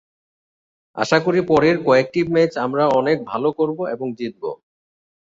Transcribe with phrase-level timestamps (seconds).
[0.97, 4.43] আশা করি পরের কয়েকটি ম্যাচ আমরা অনেক ভালো করব এবং জিতব।